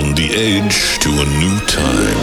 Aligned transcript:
on 0.00 0.14
the 0.14 0.30
edge 0.32 0.98
to 0.98 1.10
a 1.10 1.26
new 1.40 1.56
time. 1.66 2.20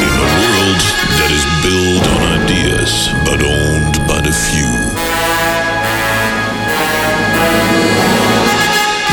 In 0.00 0.12
a 0.24 0.28
world 0.38 0.82
that 1.18 1.30
is 1.36 1.44
built 1.64 2.04
on 2.14 2.20
ideas 2.40 2.92
but 3.26 3.40
owned 3.44 3.96
by 4.08 4.20
the 4.24 4.32
few. 4.32 4.72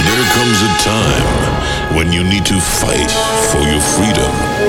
There 0.07 0.25
comes 0.37 0.59
a 0.63 0.71
time 0.79 1.95
when 1.95 2.13
you 2.13 2.23
need 2.23 2.45
to 2.45 2.59
fight 2.59 3.11
for 3.51 3.61
your 3.67 3.81
freedom. 3.81 4.68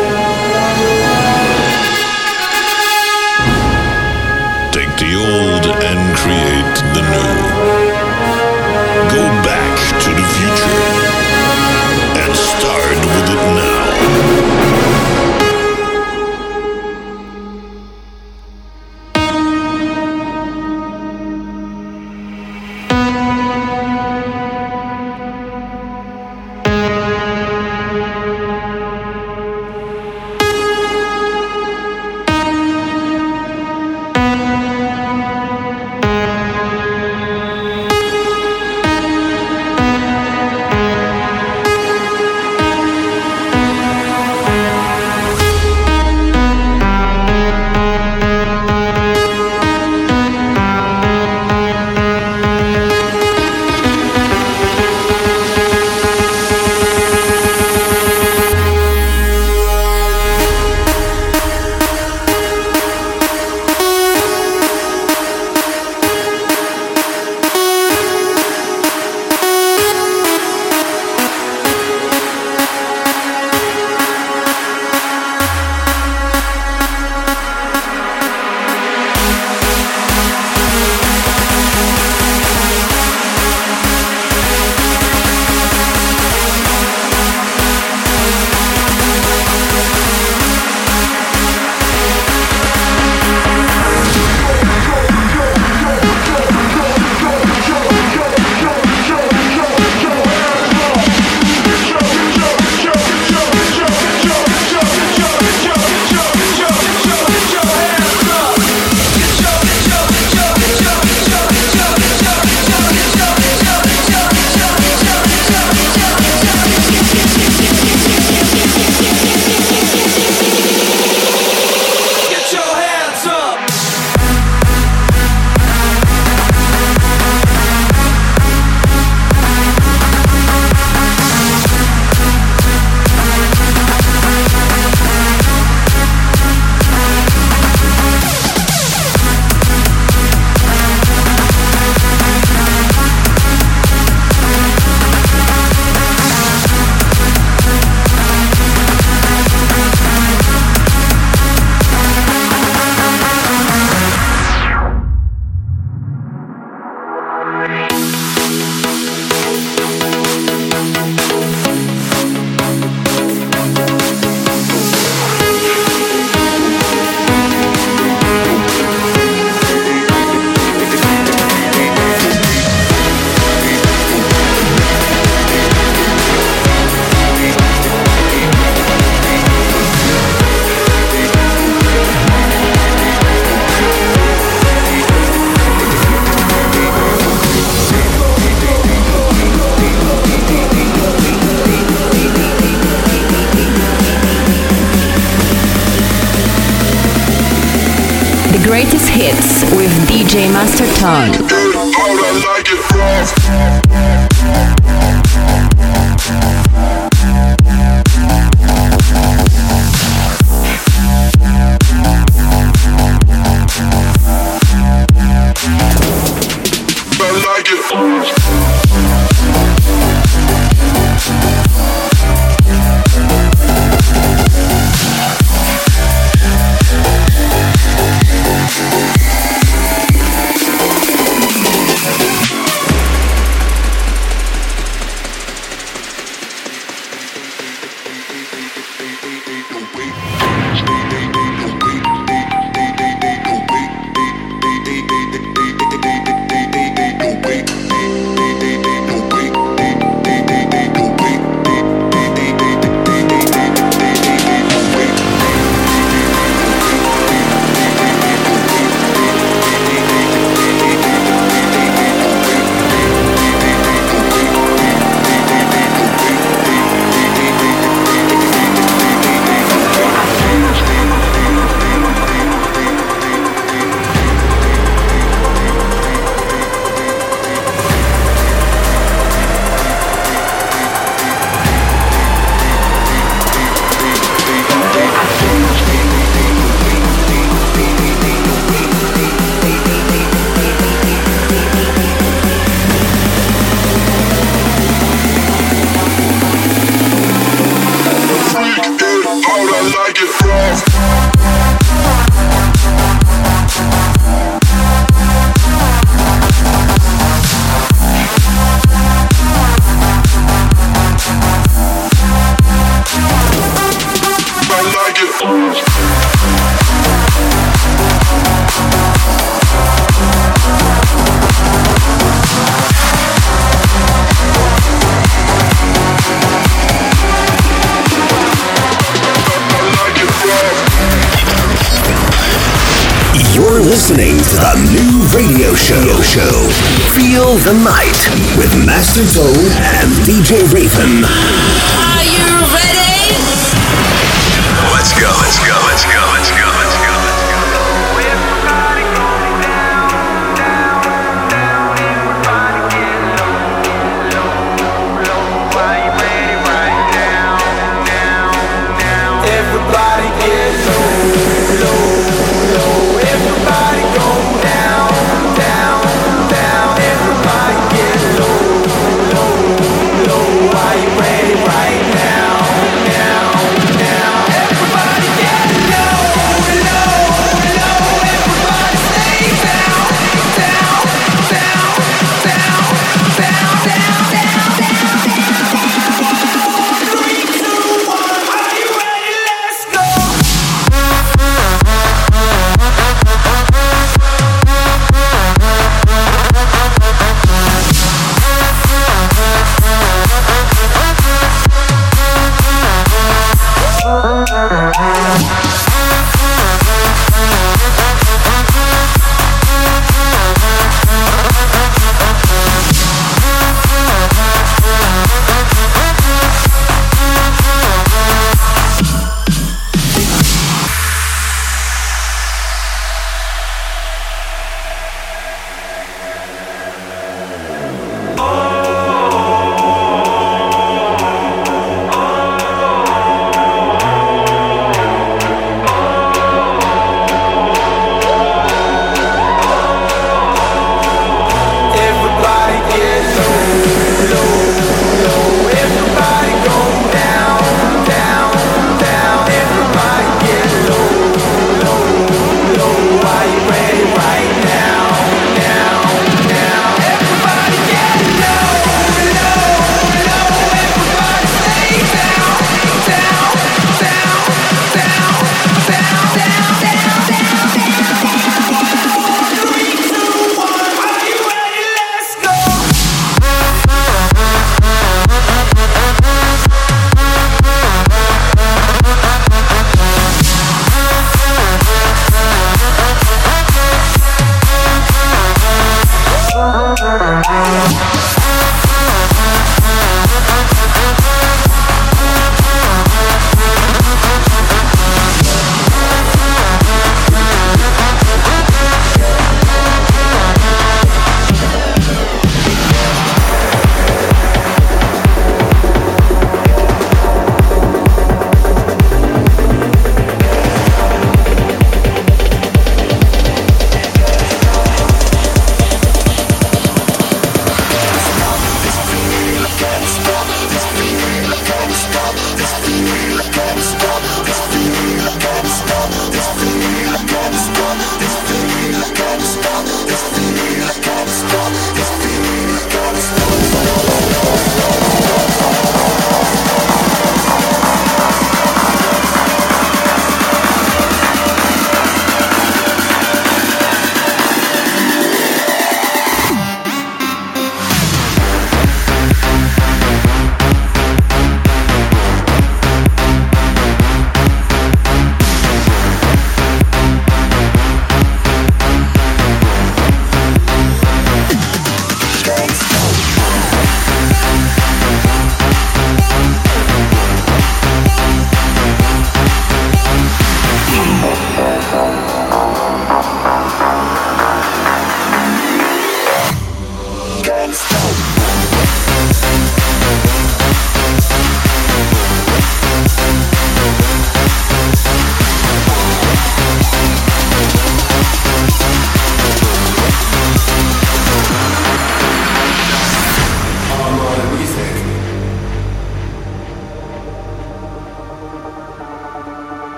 listening 334.10 334.38
to 334.38 334.56
the 334.56 334.74
new 334.90 335.22
radio 335.36 335.72
show. 335.74 336.22
show. 336.22 336.68
Feel 337.14 337.54
the 337.58 337.74
night 337.84 338.18
with 338.58 338.74
Master 338.84 339.22
Zone 339.22 339.46
and 339.46 340.10
DJ 340.26 340.66
Raven. 340.72 342.09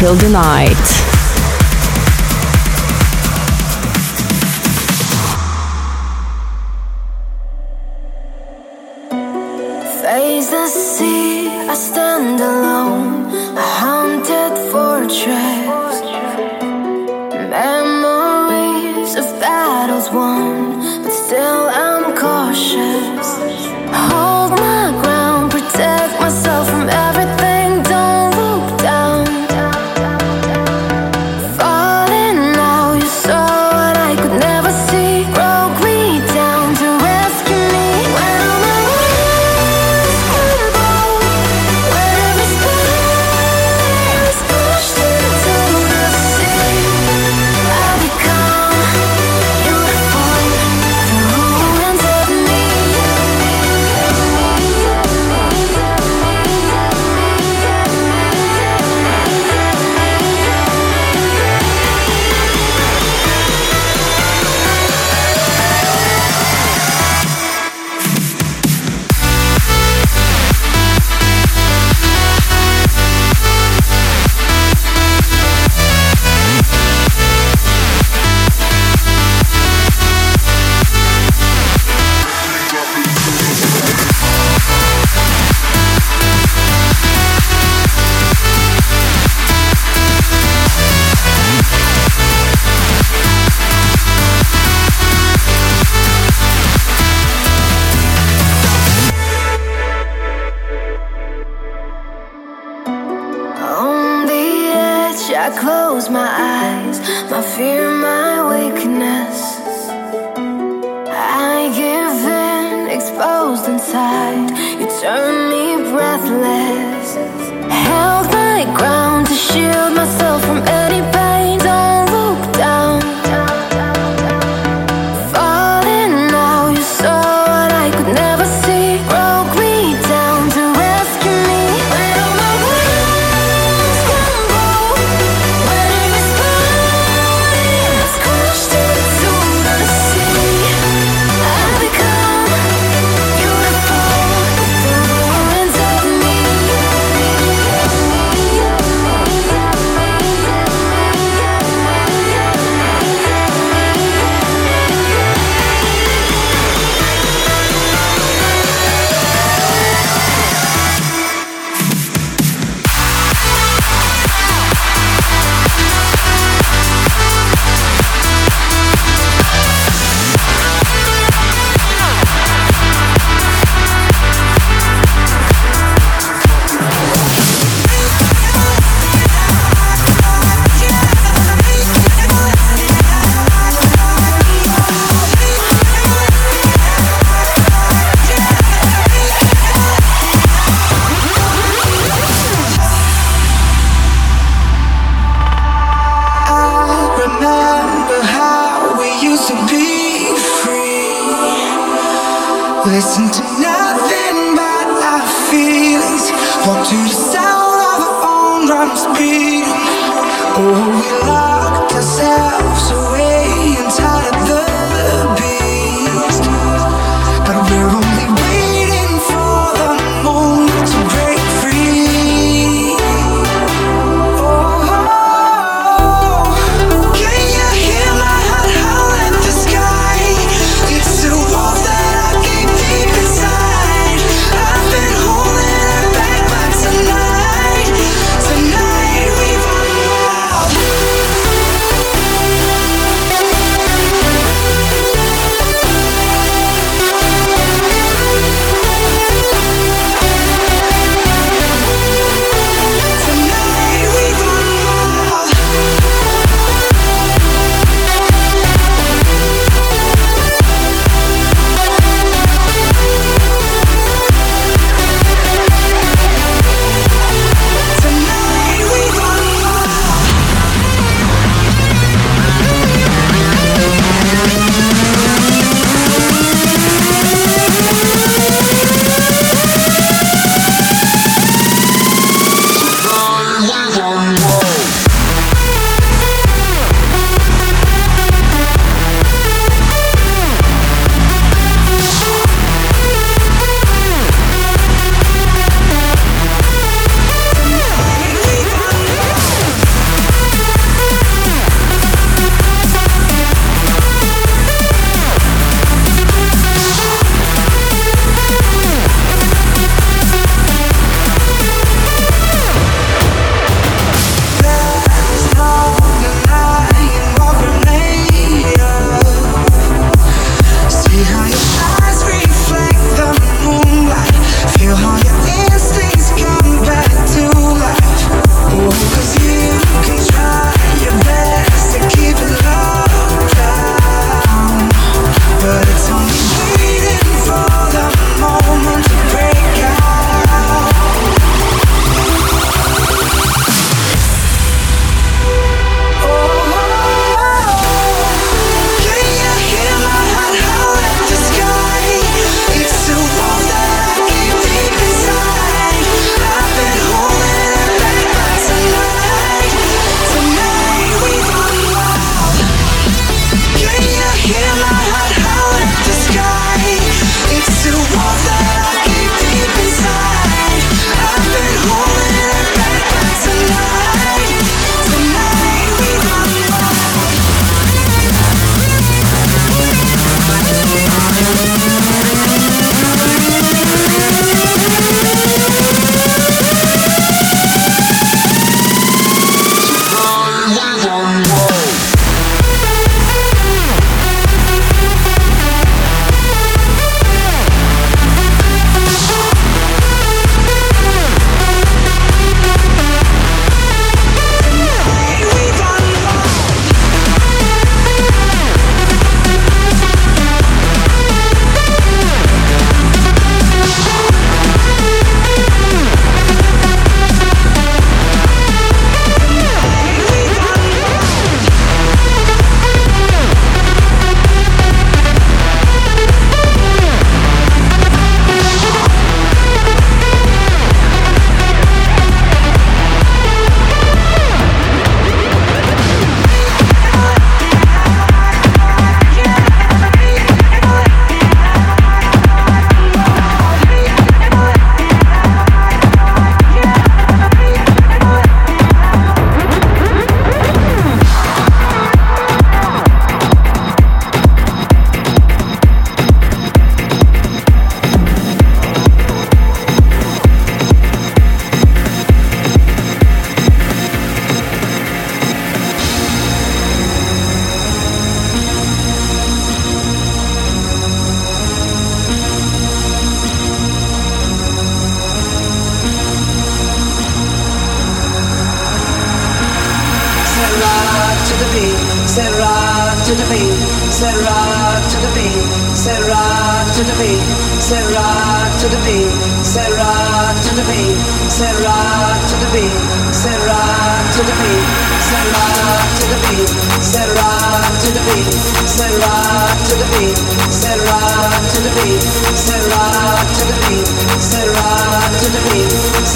For 0.00 0.14
the 0.14 0.30
Night. 0.30 0.99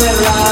alive. 0.06 0.43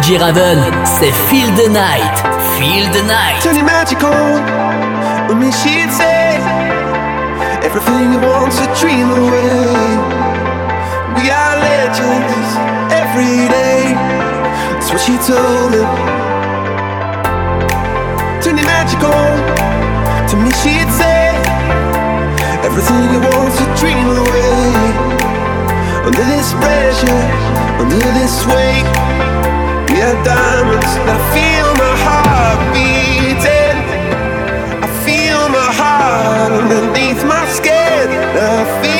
DJ 0.00 0.18
Raven, 0.18 0.58
c'est 0.84 1.12
Feel 1.28 1.50
the 1.56 1.68
Night, 1.68 2.16
Feel 2.56 2.88
the 2.90 3.02
Night. 3.06 3.42
Turning 3.42 3.66
magical, 3.66 4.10
when 5.28 5.38
me 5.38 5.52
she'd 5.52 5.90
say 5.90 6.40
Everything 7.62 8.12
you 8.12 8.20
want 8.20 8.50
to 8.52 8.64
dream 8.80 9.10
away. 9.10 9.60
We 11.16 11.28
are 11.28 11.56
legends, 11.60 12.48
every 12.90 13.46
day 13.48 13.92
That's 14.72 14.90
what 14.90 15.00
she 15.02 15.16
told 15.18 15.74
him 15.74 15.90
Turning 18.40 18.64
magical, 18.64 19.26
to 20.30 20.36
me 20.40 20.50
she'd 20.62 20.90
say 20.96 21.36
Everything 22.64 23.02
you 23.12 23.20
want 23.20 23.52
to 23.60 23.64
dream 23.76 24.06
away. 24.08 24.72
Under 26.06 26.24
this 26.24 26.54
pressure, 26.54 27.22
under 27.82 27.98
this 28.16 28.46
weight 28.46 29.29
diamonds. 30.24 30.92
I 31.14 31.16
feel 31.34 31.68
my 31.84 31.94
heart 32.04 32.60
beating. 32.74 33.78
I 34.84 34.88
feel 35.06 35.42
my 35.48 35.70
heart 35.80 36.52
underneath 36.60 37.22
my 37.24 37.44
skin. 37.56 38.08
I 38.10 38.64
feel 38.82 38.99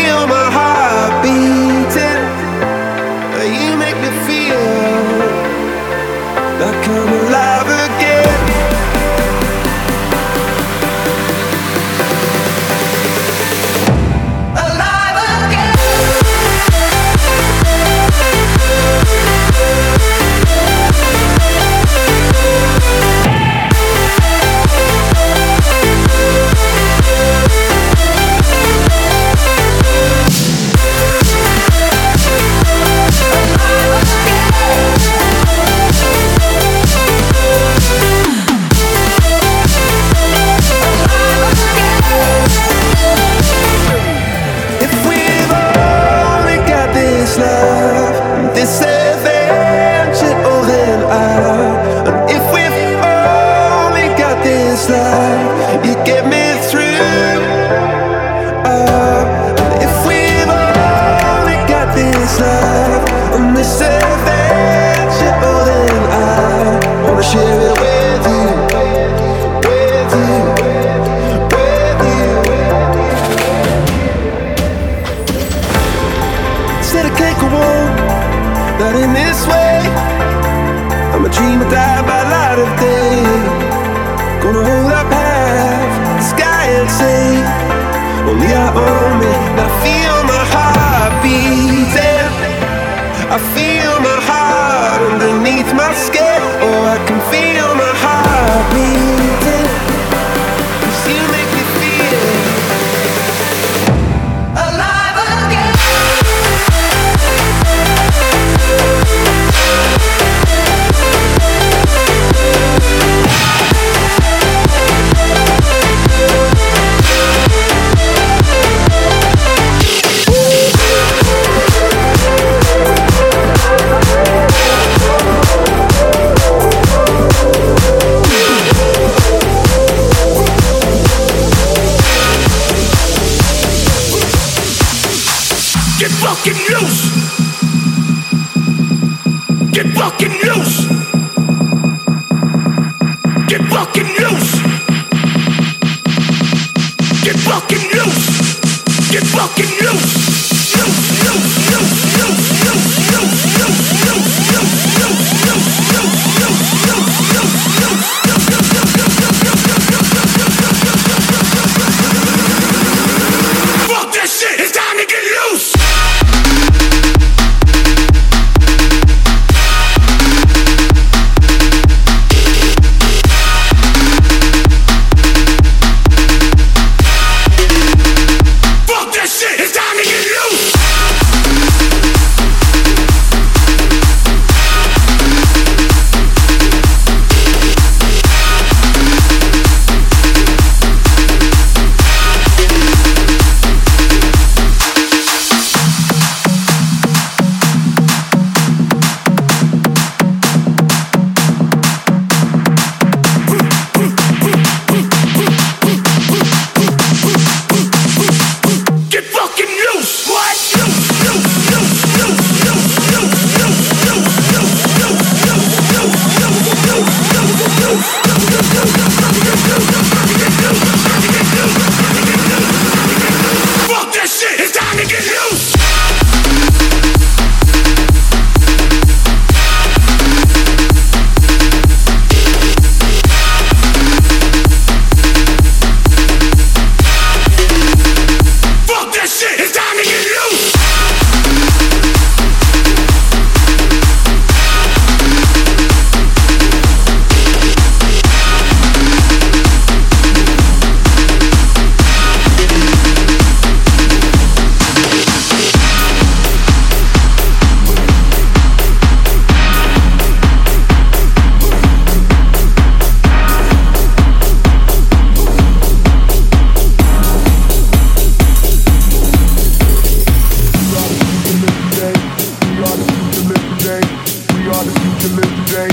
future, 275.21 275.37
live 275.37 275.53
today. 275.67 275.91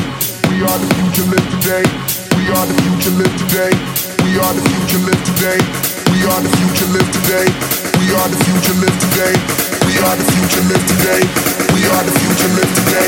We 0.47 0.63
are 0.63 0.79
the 0.79 0.87
future, 0.95 1.27
live 1.27 1.47
today. 1.59 1.83
We 2.39 2.47
are 2.47 2.63
the 2.63 2.75
future, 2.79 3.11
live 3.19 3.35
today. 3.43 3.71
We 4.23 4.39
are 4.39 4.53
the 4.55 4.63
future, 4.63 5.03
live 5.03 5.23
today. 5.27 5.59
We 6.07 6.23
are 6.23 6.39
the 6.39 6.51
future, 6.55 6.87
live 6.95 7.11
today. 7.11 7.47
We 7.99 8.07
are 8.15 8.27
the 8.31 8.37
future, 8.47 8.75
live 8.79 8.95
today. 9.03 9.35
We 9.83 9.99
are 9.99 10.15
the 10.15 10.23
future, 10.31 10.63
live 10.63 10.87
today. 10.87 11.27
We 11.75 11.83
are 11.83 11.99
the 11.99 12.13
future, 12.15 12.51
live 12.55 12.71
today. 12.71 13.07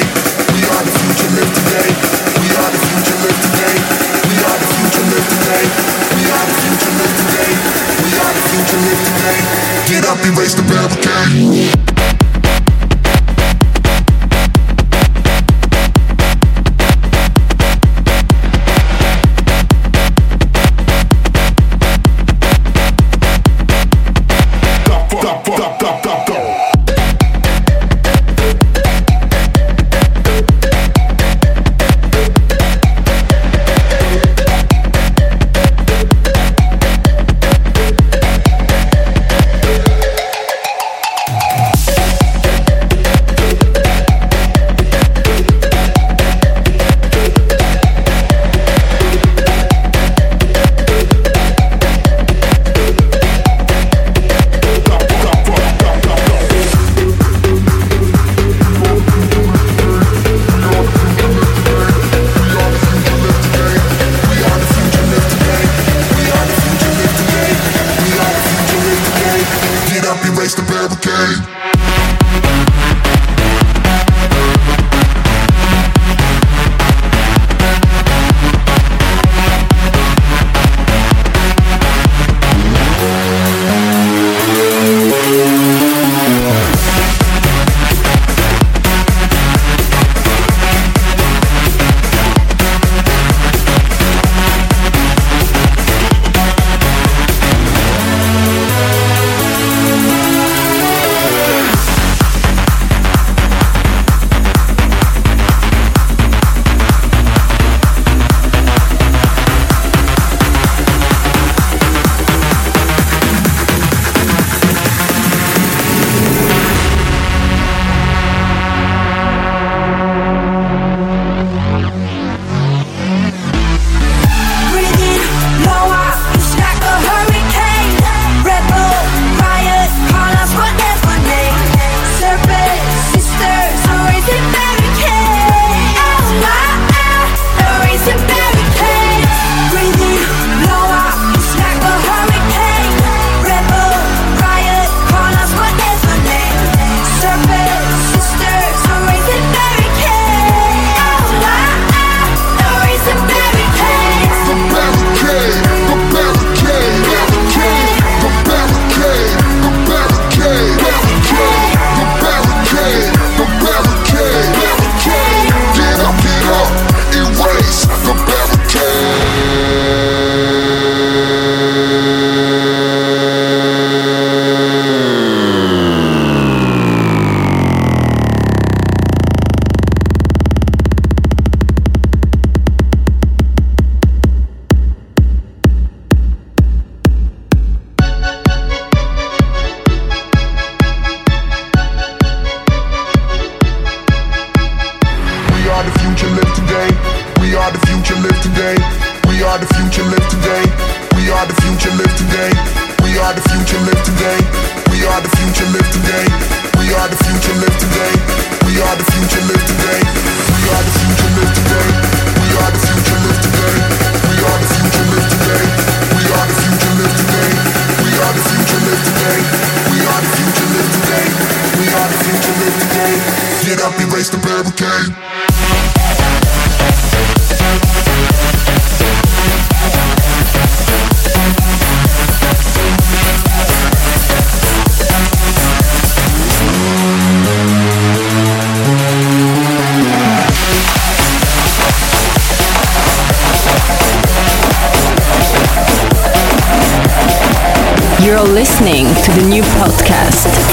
We 0.49 0.59
are 0.67 0.81
the 0.83 0.91
future, 0.99 1.29
live 1.39 1.51
today. 1.55 1.87
We 2.35 2.47
are 2.51 2.69
the 2.69 2.79
future, 2.83 3.15
live 3.23 3.39
today. 3.39 3.85
We 4.27 4.35
are 4.43 4.57
the 4.59 4.67
future, 4.75 5.05
live 5.07 5.27
today. 5.31 5.63
We 6.11 6.23
are 6.27 6.43
the 6.43 6.55
future, 6.59 6.93
live 6.99 7.15
today. 7.15 7.51
We 8.03 8.11
are 8.19 8.33
the 8.35 8.43
future, 8.51 8.81
live 8.83 9.01
today. 9.07 9.39
Get 9.87 10.03
up, 10.09 10.19
erase 10.27 10.55
the 10.59 10.65
barricade. 10.67 11.98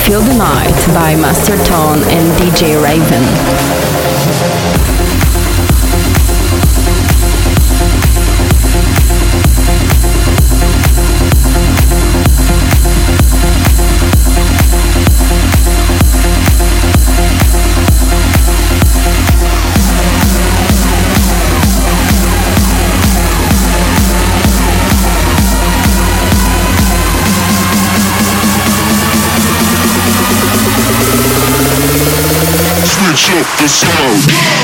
Feel 0.06 0.20
the 0.20 0.34
Night 0.34 0.86
by 0.94 1.16
Master 1.16 1.56
Tone 1.64 1.98
and 1.98 2.30
DJ 2.38 2.80
Raven. 2.80 3.85
the 33.66 33.72
show. 33.72 34.55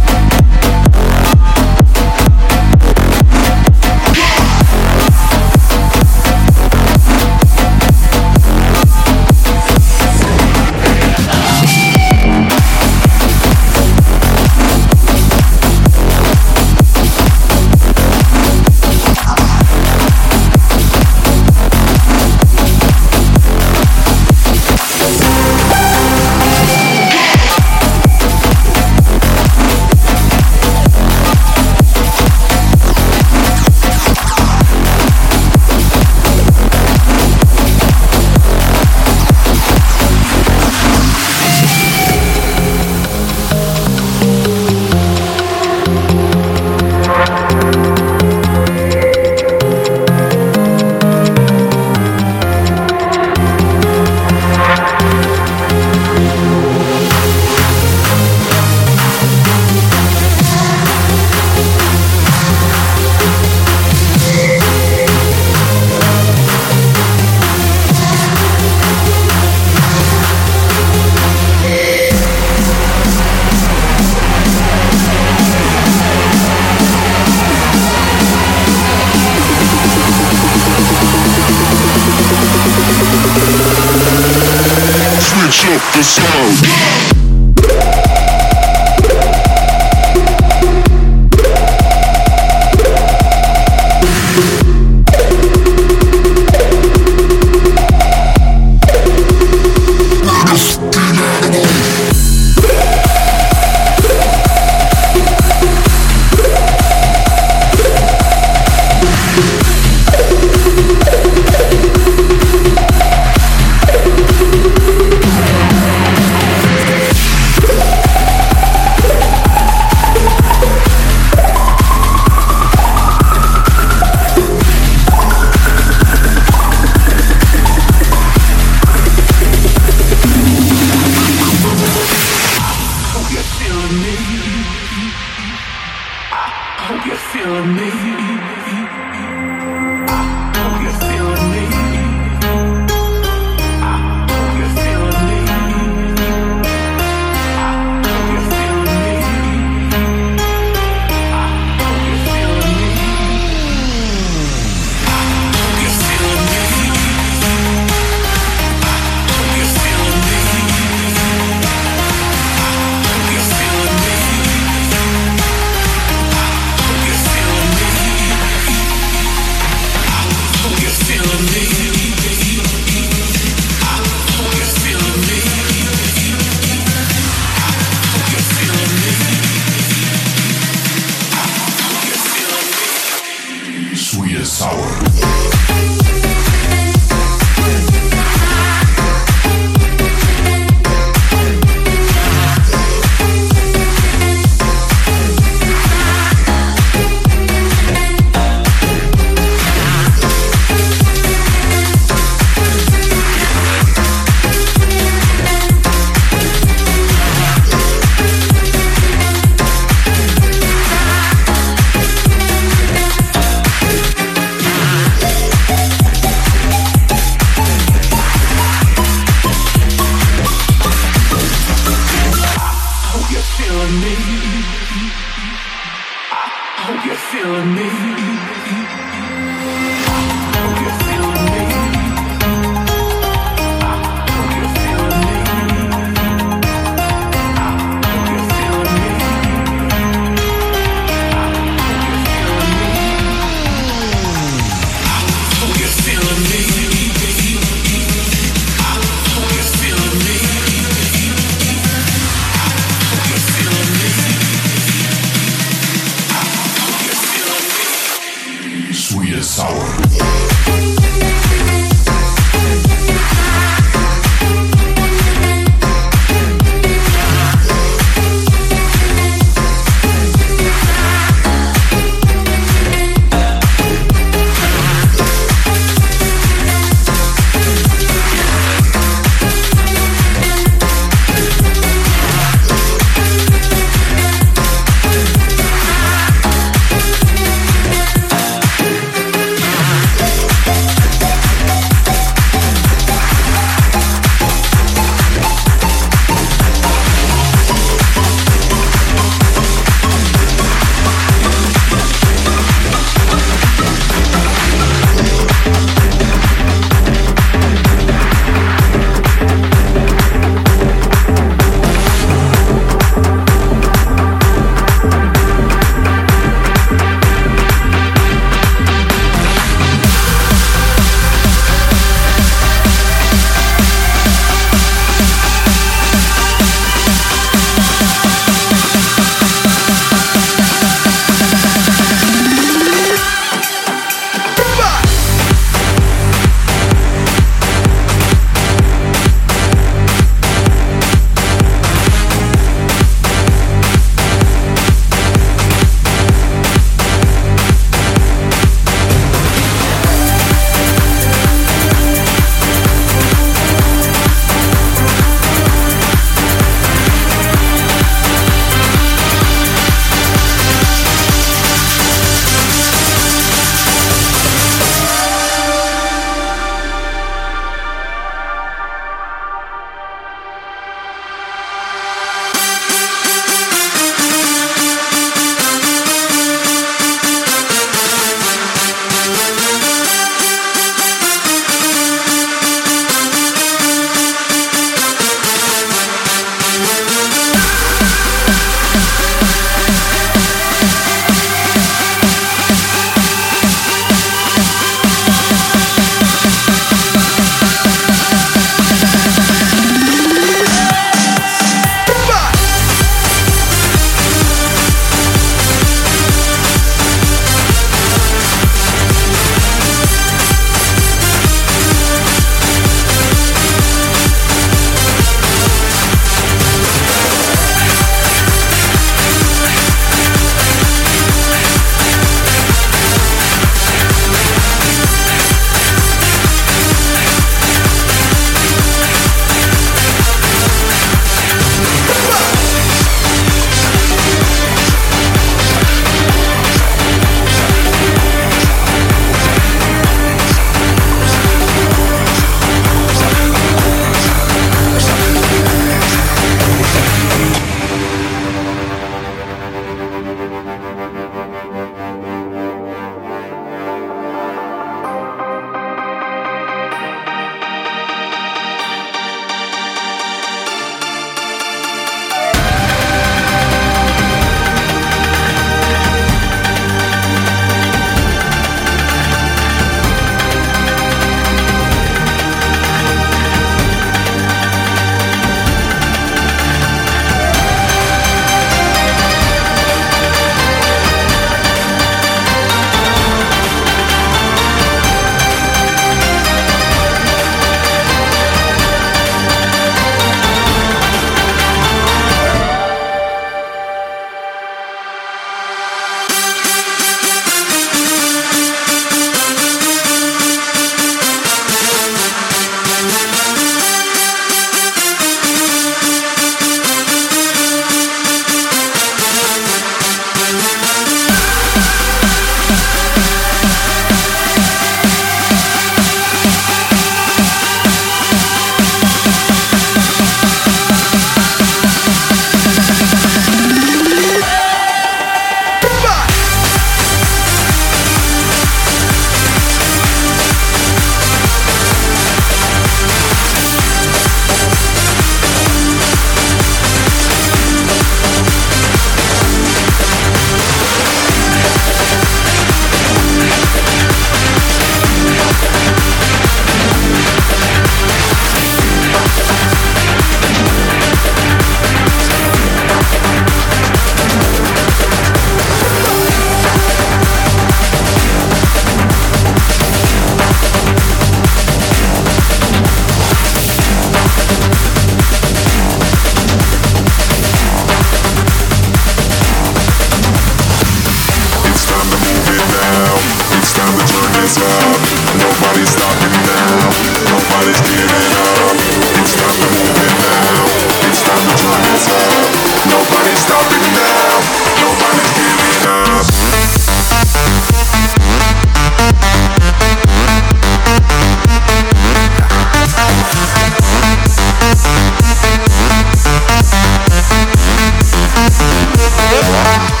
It's 598.63 600.00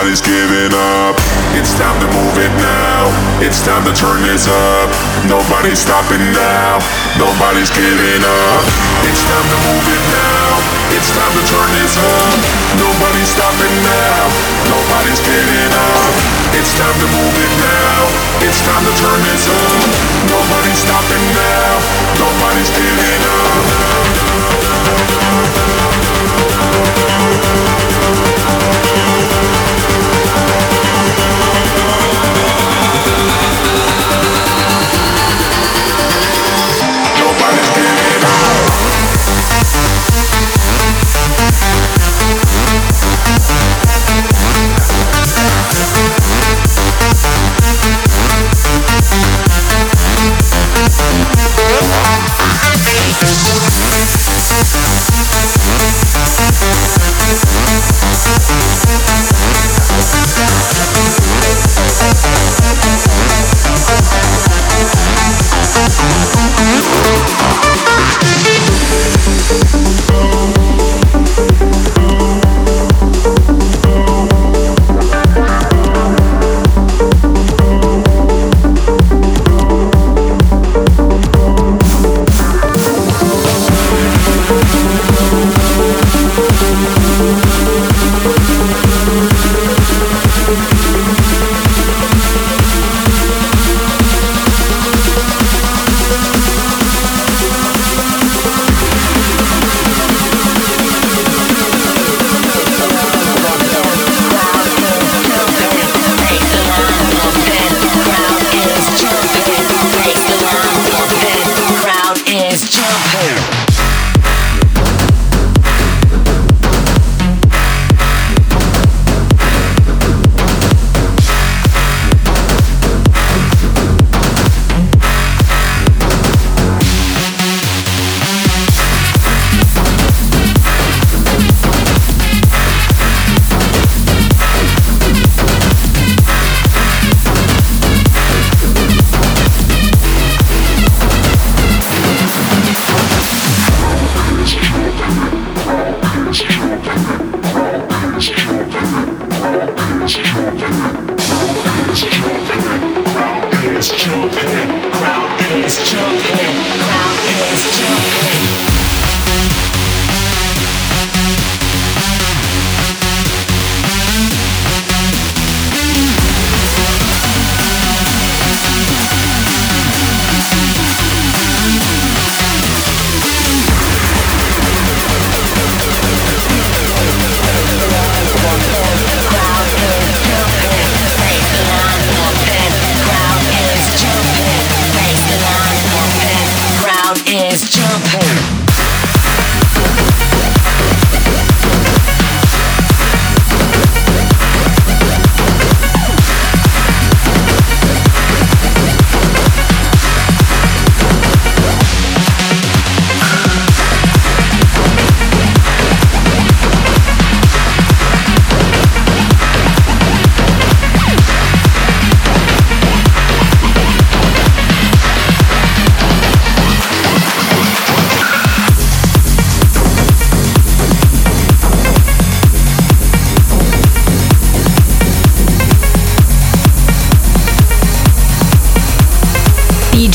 Nobody's 0.00 0.24
giving 0.24 0.72
up. 0.72 1.12
It's 1.60 1.76
time 1.76 2.00
to 2.00 2.08
move 2.08 2.32
it 2.40 2.48
now. 2.56 3.12
It's 3.44 3.60
time 3.60 3.84
to 3.84 3.92
turn 3.92 4.24
this 4.24 4.48
up. 4.48 4.88
Nobody's 5.28 5.76
stopping 5.76 6.24
now. 6.32 6.80
Nobody's 7.20 7.68
giving 7.68 8.24
up. 8.24 8.64
It's 9.04 9.20
time 9.28 9.44
to 9.44 9.58
move 9.60 9.84
it 9.92 10.04
now. 10.08 10.56
It's 10.96 11.12
time 11.12 11.28
to 11.36 11.44
turn 11.44 11.68
this 11.76 12.00
up. 12.00 12.32
Nobody's 12.80 13.28
stopping 13.28 13.76
now. 13.84 14.24
Nobody's 14.72 15.20
giving 15.20 15.68
up. 15.68 16.12
It's 16.56 16.72
time 16.80 16.96
to 16.96 17.06
move 17.20 17.36
it 17.36 17.52
now. 17.60 18.00
It's 18.40 18.64
time 18.64 18.80
to 18.80 18.94
turn 19.04 19.20
this 19.28 19.52
up. 19.52 19.84
Nobody's 20.32 20.80
stopping 20.80 21.24
now. 21.36 21.76
Nobody's 22.16 22.72
giving 22.72 23.20
up. 23.36 23.89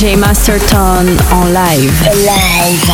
DJ 0.06 0.18
Master 0.18 0.60
Tone 0.60 1.18
en 1.32 1.51
live. 1.51 2.03
Live. 2.14 2.93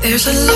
There's 0.00 0.28
a 0.28 0.49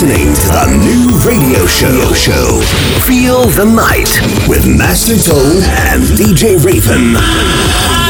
listening 0.00 0.32
to 0.32 0.46
the 0.46 0.76
new 0.76 1.18
radio 1.28 1.66
show. 1.66 2.12
show. 2.14 2.60
Feel 3.04 3.42
the 3.46 3.64
night 3.64 4.08
with 4.48 4.64
Master 4.64 5.16
Tone 5.16 5.60
and 5.64 6.04
DJ 6.16 6.56
Raven. 6.64 8.07